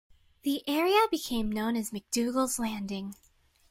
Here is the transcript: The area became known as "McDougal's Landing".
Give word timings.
The 0.41 0.67
area 0.67 1.05
became 1.11 1.51
known 1.51 1.75
as 1.75 1.91
"McDougal's 1.91 2.57
Landing". 2.57 3.13